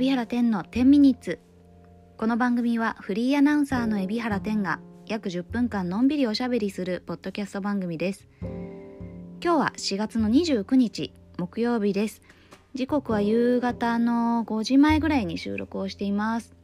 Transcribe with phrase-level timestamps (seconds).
[0.00, 1.40] 海老原天の10ミニッツ。
[2.16, 8.26] この番組はフリーアナウンサーの海老原天が約10分間のんびりおしゃべりするポッドキャスト番組です。
[8.40, 12.22] 今日は4月の29日木曜日です。
[12.72, 16.54] 時刻は夕方の5時前ぐらいに収録をしています。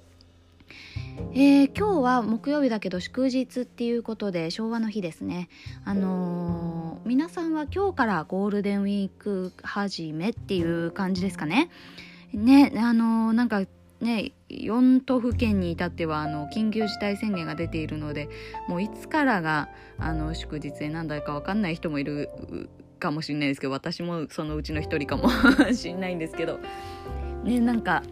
[1.34, 5.50] えー、今日は木曜日だけど祝日っていうことで昭和の日ですね。
[5.84, 11.68] あのー、皆さんは今日からゴールデンウィーク始めっていう感じですかね。
[12.36, 13.62] ねあのー、なんか
[14.00, 18.28] ね4都府県に至ってはあの緊急事態宣言が出ているので
[18.68, 19.68] もういつからが
[19.98, 22.28] あの祝日で何だか分かんない人もいる
[23.00, 25.28] かもしれないですけど私もそのうちの一人かも
[25.72, 26.60] しんないんですけど。
[27.44, 28.02] ねなんか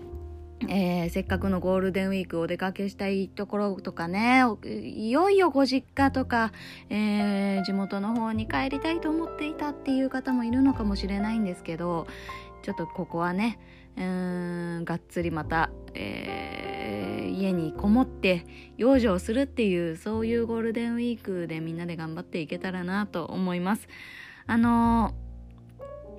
[0.68, 6.52] えー、せっかくのゴールデンウィークお出かけしたいところとかねいよいよご実家とか、
[6.88, 12.06] えー、地元の方に帰りたいと思っていたっていう方もいるのかもしれないんですけど
[12.64, 13.58] ちょっとここはね
[13.98, 18.46] うんがっつりまた、えー、家にこもって
[18.78, 23.86] 養生するっていうそういうゴールデンウィークでみんなで頑張っていけたらなと思います。
[24.46, 25.14] あの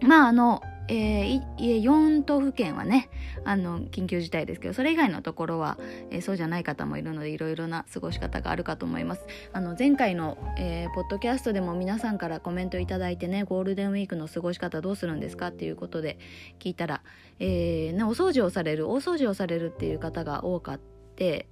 [0.01, 3.09] まああのえー、4都府県はね
[3.43, 5.77] あの緊急事態ですけどそれ以外のところは、
[6.11, 9.25] えー、そうじゃない方もいるのでいろいろな過ごし方があるかと思います。
[9.51, 16.19] あの前回の、えー、ポッドキャストでも皆さんからコメントいいてねゴールデンウィークの過ごし方どうするんですかっていうことで
[16.59, 17.01] 聞いたら、
[17.39, 20.79] えーね、お掃除をされる大掃除をされるっていう方が多かっ
[21.15, 21.47] て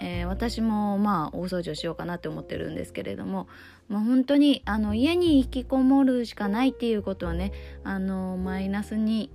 [0.00, 3.48] えー、私もまあ大掃除をしようかなって思ってるんですけれども、
[3.88, 7.52] まあ、本当にあの家に引きこもるしかないっていうことをね
[7.84, 9.30] あのマイナスに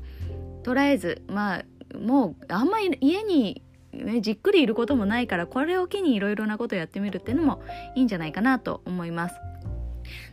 [0.63, 7.61] 捉えずまあもうあんまり家に、ね、じっくりいることもないからこれを機にいろいろなことをやってみるっていうのも
[7.95, 9.35] いいんじゃないかなと思います。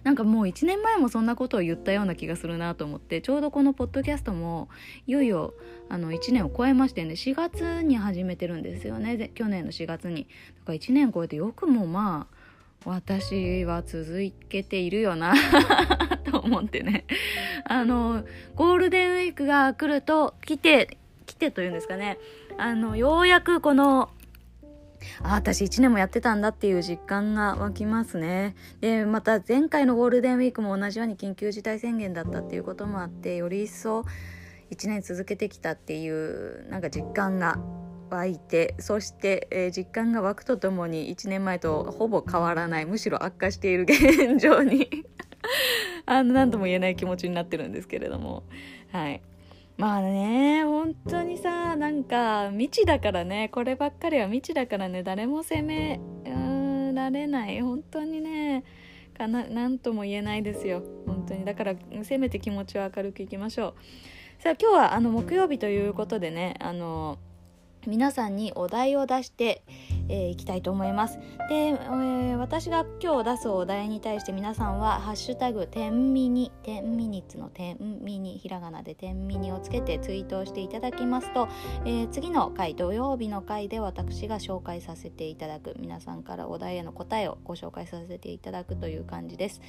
[0.04, 4.68] なんかもう1年前もそんなことを言ったような気がするなと思ってちょうどこのポッドキャストも
[5.06, 5.54] いよいよ
[5.88, 9.30] あの1年を超えましてね4月に始めてるんですよね。
[9.34, 10.24] 去年の4月に。
[10.24, 12.36] だから1年超えてよくもまあ
[12.84, 15.34] 私は続けているよな
[16.30, 17.04] と思ってね。
[17.64, 22.18] あのゴールデンウィークが来ると来て来てというんですかね。
[22.58, 24.10] あのようやくこの
[25.22, 28.54] あ私1年もやってたんだっていう実感が湧きますね。
[28.80, 34.04] でまた前回のゴールデンウィークも同じように緊急事態宣言だったっていうこともあってより一層
[34.70, 37.58] 1年続けてきたっていうなんか実感が
[38.10, 45.04] 湧いてそして、えー、実感が湧くとともに1年前とほぼ変わらないむしろ悪化している現状に
[46.06, 48.44] あの何とも言えない気持ちになってるんですけれども。
[48.92, 49.20] はい。
[49.76, 56.00] まあね本当にさなんか未知だからねこればっかりは未知だからね誰も責め
[56.94, 57.60] られない。
[57.60, 58.64] 本当にね
[59.16, 60.82] かな何とも言えないですよ。
[61.06, 61.44] 本当に。
[61.44, 63.74] だからせめて気持ちを明るくいきましょ
[64.40, 64.42] う。
[64.42, 67.18] さあ今日はあの木曜日ということでねあの
[67.86, 69.62] 皆さんにお題を出して
[70.08, 71.18] えー、いきたいと思います。
[71.48, 81.48] で、えー、私が今日出すお題に対して皆さんは「ハッシュタグ天ミニ」「天ミニッツ」の「天ミニ」ひらがなで「天ミニ」をつけてツイートをしていただきますと、
[81.84, 89.60] えー、次の回土曜日の回で私が紹介させていただく皆さんからお題への答えをご紹介させていただくという感じです。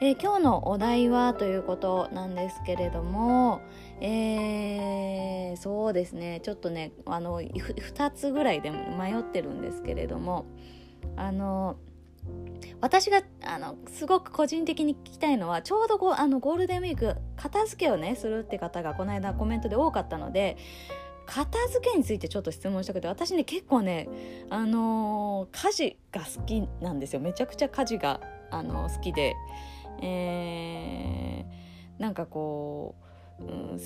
[0.00, 3.62] えー、今日のお題はということなんですけれども、
[4.00, 6.40] えー、そうですね。
[6.42, 10.46] ちょっとねあの2つぐらいで迷ってるんですけれども
[11.16, 11.76] あの
[12.80, 20.56] 私があのすごく個人的に聞きたいのはちょうどゴあのゴールデンウィーク片付けをねするって方がこの間コメントで多かったので
[21.26, 24.08] 片付けについてちょっと質問したくて私ね結構ね
[24.50, 27.20] あのー、家事が好きなんですよ。
[27.20, 29.36] めちゃくちゃ家事があの好きで。
[30.02, 32.94] えー、なんかこ
[33.40, 33.78] う、うん、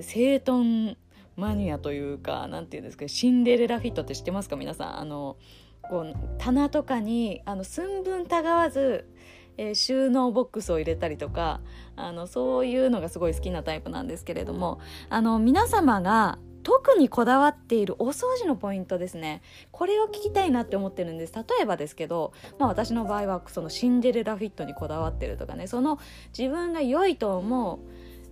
[0.00, 0.98] 整頓
[1.36, 5.00] マニアというか何て言うんですかシンデレラフィットって知ってますか皆さん。
[5.00, 5.36] あの
[5.82, 9.08] こう棚とかにあの寸分たがわず、
[9.56, 11.60] えー、収納ボックスを入れたりとか
[11.94, 19.40] あのそういうのがすごい好きなタイプなんですけれどもあの皆様が特にこだわっているお掃除のポイントですね。
[19.70, 21.32] これを聞きたいなって思ってるんです。
[21.32, 25.68] 例えばですけど、まあ、私の場合はそのシンデレラフィットにこだわってるとかね。
[25.68, 26.00] その
[26.36, 27.78] 自分が良いと思う、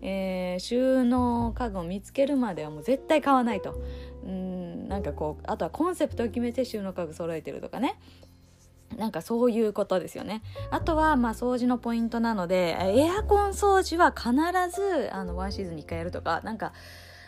[0.03, 3.81] えー、収納家具を見つけるまではもう絶対買わないと。
[4.27, 8.01] うんなんかこうあとはコンセプトを決めて収納家具揃えてるとかね。
[8.97, 10.43] なんかそういうことですよね。
[10.73, 14.33] あとは、まあ、掃除のポイントなので、エアコン掃除は必
[14.75, 16.73] ず、あの、ワンシーズンに1回やるとか、なんか、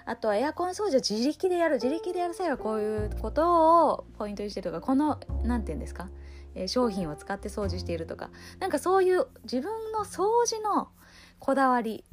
[0.06, 6.08] あとはエアコン掃除を自力でやる自力でやる際はこういうことをポイントにしてるとかこの何て言うんですか、
[6.54, 8.30] えー、商品を使って掃除しているとか。
[8.60, 10.88] なんかそういう自分の掃除の
[11.40, 12.04] こだわり。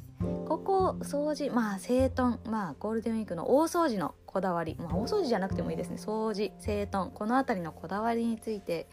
[0.48, 4.76] ここ掃除まあ整頓まあゴールデンウィークの大掃除のこだわり。
[4.80, 5.98] まあ大掃除じゃなくてもいいですね。
[5.98, 8.88] 掃除整頓この辺りのこだわりについて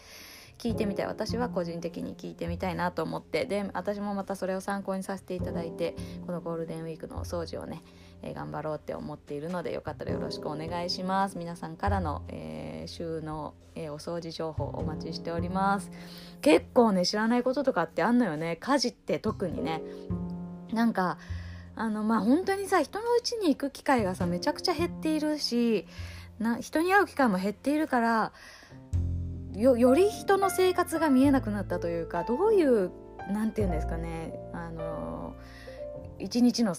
[0.58, 1.06] 聞いてみたい。
[1.06, 3.46] 私は個人的に聞いてみたいなと思って。
[3.46, 7.82] で私もまたそれを参考にさせていただいてこのゴールデンウィークのお掃除をね、
[8.22, 11.38] えー、頑張ろうって思っているのでよかったらよろしくお願いします。
[11.38, 15.90] 皆さんからの、えー、週の、えー、お掃除情報お待ちしております。
[16.40, 18.56] 結構ね知らないこととかってあんのよね。
[18.56, 19.82] 家事って特にね。
[20.72, 21.18] なんか
[21.76, 25.86] あのまあ本当にさ人の家に行く機会がさめちゃくちゃ減っているし
[26.38, 28.32] な人に会う機会も減っているから
[29.54, 32.90] よより人の生活が見えなくなったというかどういう
[33.30, 34.32] 何て言うんですかね。
[34.52, 35.34] あの
[36.18, 36.74] 一日の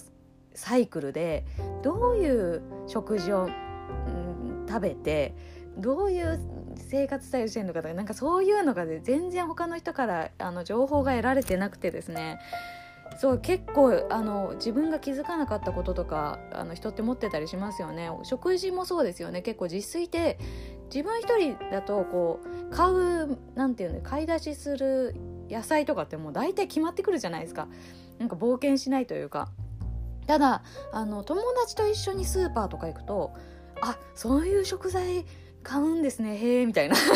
[0.54, 1.44] サイクルで
[1.82, 5.34] どういう食事を、うん、食べて
[5.78, 6.40] どういう
[6.76, 12.38] 生活スタイルしてるのかとかなんかそういうのが、ね、全然他の人からあの情報が得られてなくてですね。
[13.18, 18.10] そう結構あの自分が気づかなかったこととかあの人って持ってたりしますよね。
[18.22, 19.42] 食事もそうですよね。
[19.42, 20.38] 結構自炊って
[20.86, 25.14] 自分一人だとこう買うなんていうの買い出しする
[25.50, 27.68] 野菜とかってもう大体決まってくるじゃないですか。
[28.18, 29.50] なんか冒険しないというか。
[30.26, 33.32] ただあの友達と一緒にスーパーとか行くと
[33.80, 35.24] あそういう食材
[35.62, 36.96] 買うんですねへえみたいな。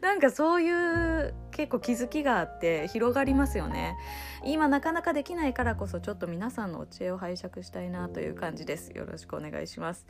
[0.00, 3.96] なんかそういう結構気づきがあって広がりますよね。
[4.44, 8.90] 今なかなかできないからこそちょっと皆さんのお知恵を拝借したいなという感じです。
[8.90, 10.04] よろしくお願いします。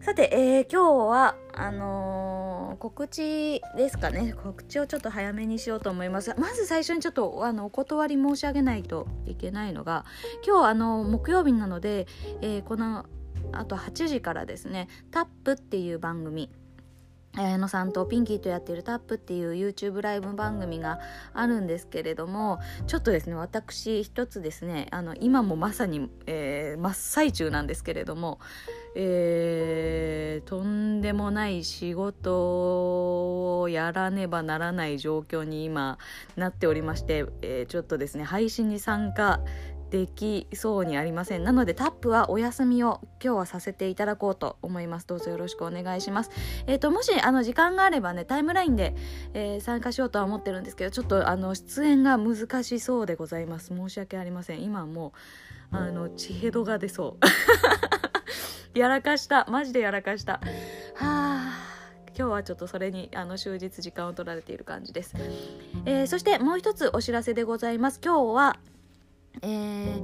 [0.00, 4.34] さて、えー、今日はあのー、告知ですかね。
[4.34, 6.34] 告知をちょっと早めにしようと思います。
[6.38, 10.04] まず最初にちょっとあのお断り申し上げないといけないのが
[10.46, 12.06] 今日あの木曜日なので、
[12.40, 13.06] えー、この
[13.52, 16.50] あと8時からですね「タップっていう番組
[17.36, 20.98] 綾野さんとピンキーとやっているタップっていう YouTube ライブ番組が
[21.34, 28.40] あるんですけれどもちょっとですね私一つですねあの今もまさに、えー、真っ最中なんですけれども、
[28.94, 35.98] えー、とんでもない仕事をやらねばならない状況に今
[36.36, 39.40] なっておりまして、えー、ちょっとですね配信に参加
[39.90, 41.44] できそうにありません。
[41.44, 45.06] なのでタップはお休みを今日はさせていただこうと思います。
[45.06, 46.30] どうぞよろしくお願いします。
[46.66, 48.94] えっ、ー、ともしあの時間があればねタイムラインで、
[49.34, 53.68] えー、参加しようとは思ってるんですけどちょっとあの出演が難しそうでございます。
[53.68, 54.62] 申し訳ありません。
[54.62, 55.12] 今も
[55.72, 57.16] うあの血ヘドが出そ
[58.74, 58.78] う。
[58.78, 59.46] やらかした。
[59.48, 60.34] マジでやらかした。
[60.34, 60.40] は
[61.00, 61.76] あ。
[62.18, 65.14] 今日はちょっとそれにあの終日時間を取られている感じです、
[65.84, 68.00] えー、そしてもう一つお知らせでございます。
[68.02, 68.56] 今日は
[69.42, 70.02] えー、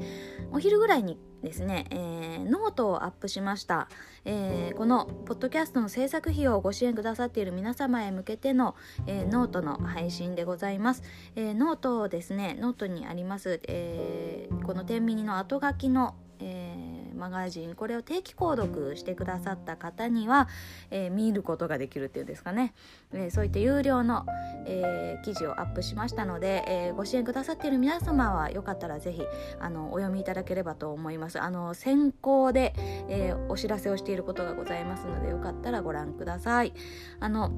[0.53, 3.89] お昼ぐらいにですね、えー、ノートをアップしました、
[4.25, 8.77] えー、このポッドキャストの制作費用をご支援くださっている皆様へ向けての、
[9.07, 11.03] えー、ノートの配信でございます、
[11.35, 16.92] えノートですねノートにあります、えこの天秤の後書きの、えー
[17.23, 20.49] マガジンこれを定期購読してくださった方には、
[20.91, 22.75] えー、見ることができるっていうんですかね、
[23.13, 24.27] えー、そういった有料の、
[24.67, 29.23] えー、記事をアップしましたので、えご支援くださっている皆様はよかったらぜひ
[29.61, 31.41] あのお読みいただければと思います。
[31.41, 32.75] あの先行で、
[33.09, 36.73] えお知らせをしていることがございますのでよかったらご覧ください。
[37.21, 37.53] あの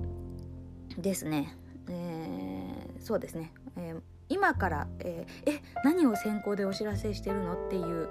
[0.99, 1.57] ですね、
[1.89, 8.09] えそうですね、えー今から、えー、え何を先行でお知らせしてるのっていう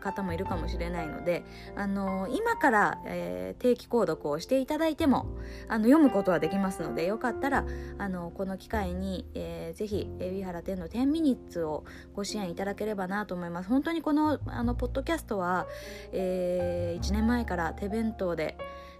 [0.00, 1.44] 方もいるかもしれないので、
[1.76, 5.26] あのー、今から、えー、定期購読をしていただいても
[5.68, 7.64] あの読むことはできますのでよかったら、
[7.98, 11.84] あのこの機会に、えー、ぜひ海老原天の10ミニッツを
[12.14, 13.68] ご支援いただければなと思います。
[13.68, 15.66] 本当にこのあのポッドキャストは、
[16.12, 18.56] えー、1年前から手弁当で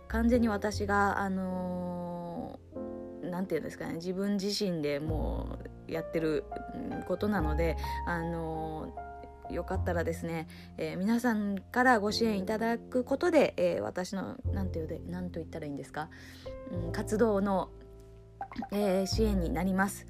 [0.09, 2.16] 完全に私があの
[3.37, 6.45] 何、て言うんですかね自分自身でもうやってる
[7.07, 7.77] ことなので
[8.07, 8.95] あの
[9.51, 16.09] よかったらですね、えー、皆さんからご支援いただくことで、えー、私の何て言うで何と言ったらいいんですか、
[16.73, 17.69] うん、活動の、
[18.73, 20.07] えー、支援になります。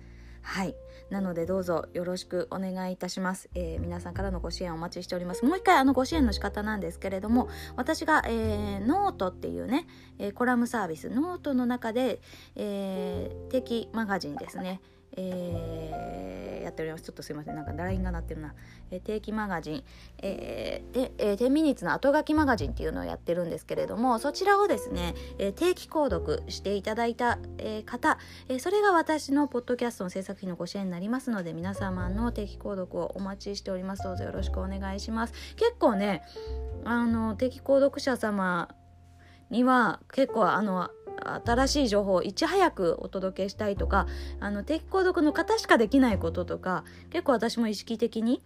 [0.46, 0.76] はい。
[1.10, 5.44] なのでどうぞよろしくお願いいたします、えー、皆さんからのご支援お待ちしております。
[5.44, 9.86] もう一回あのご支援の仕方なんですけれども私が、えー、ノートっていうね、
[10.18, 12.20] えー、コラムサービスノートの中で、
[12.56, 14.80] えー、定期マガジンですね。
[15.16, 17.04] えー、やっております。
[17.04, 17.56] ちょっとすいません。
[17.56, 18.54] なんか LINE が鳴ってるな、
[18.90, 19.84] えー、定期マガジン、
[20.18, 28.18] えーでえー、10ミニッツの後書きマガジンっていうのをやってるんですけれどもそちらをですね、えー、定期購読していただいた、えー、方、
[28.48, 34.02] えー、それが私のポッドキャストの制作費のご支援になりますので皆様の定期購読をお待ちしております。
[34.02, 35.32] どうぞよろしくお願いします。
[35.56, 36.22] 結構ね
[36.84, 38.68] あの定期購読者様
[39.50, 40.90] には結構あの
[41.34, 44.06] 新しい情報をいち早くお届けしたいとか
[44.40, 48.42] あの定期購読の方しかできないこととか結構私も意識的に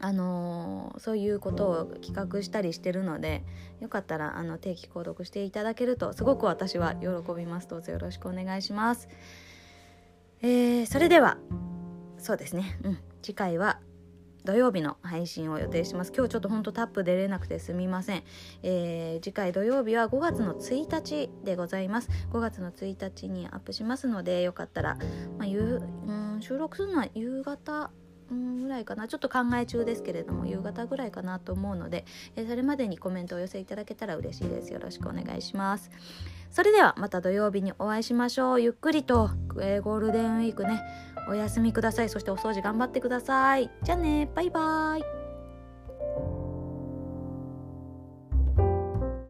[0.00, 3.44] あのー、そういうことを企画したりしてるので
[3.80, 7.68] よかったらあの定期購読していただけるとすごく私は喜びます。
[7.68, 9.08] どうぞよろしくお願いします、
[10.42, 11.38] えー、それでは
[12.18, 13.80] そうですね、うん、次回は
[14.44, 16.12] 土曜日の配信を予定します。
[16.14, 18.22] 今日ちょっとほんとタップ出れなくてすみません、
[18.62, 22.10] えー、次回土曜日は5月の1日でございます。
[22.30, 24.98] 5月の1日にアップしますのでよかったら、
[25.38, 27.90] まあ、ゆうん収録するのは夕方
[28.30, 29.08] ぐらいかな。
[29.08, 32.04] ちょっと考え中ですけれども夕方ぐらいかなと思うので、
[32.36, 34.72] えそれまでにコメントを寄せいただけたら嬉しいです。
[34.72, 35.90] よろしくお願いします。
[36.50, 38.60] それではまた土曜日にお会いしましょう。
[38.60, 40.82] ゆっくりと、えー、ゴールデンウィークね。
[41.28, 42.08] お休みください。
[42.08, 43.70] そしてお掃除頑張ってください。
[43.82, 44.30] じゃあね。
[44.34, 45.23] バイバーイ。